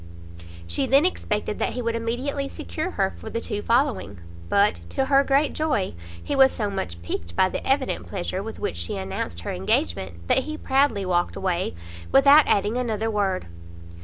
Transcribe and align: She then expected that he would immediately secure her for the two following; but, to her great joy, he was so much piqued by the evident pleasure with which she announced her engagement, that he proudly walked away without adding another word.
She 0.65 0.87
then 0.87 1.05
expected 1.05 1.59
that 1.59 1.73
he 1.73 1.81
would 1.83 1.93
immediately 1.95 2.49
secure 2.49 2.89
her 2.89 3.11
for 3.19 3.29
the 3.29 3.39
two 3.39 3.61
following; 3.61 4.17
but, 4.49 4.77
to 4.89 5.05
her 5.05 5.23
great 5.23 5.53
joy, 5.53 5.93
he 6.23 6.35
was 6.35 6.51
so 6.51 6.71
much 6.71 6.99
piqued 7.03 7.35
by 7.35 7.49
the 7.49 7.63
evident 7.69 8.07
pleasure 8.07 8.41
with 8.41 8.57
which 8.59 8.77
she 8.77 8.97
announced 8.97 9.41
her 9.41 9.51
engagement, 9.51 10.27
that 10.27 10.45
he 10.45 10.57
proudly 10.57 11.05
walked 11.05 11.35
away 11.35 11.75
without 12.11 12.47
adding 12.47 12.77
another 12.77 13.11
word. 13.11 13.45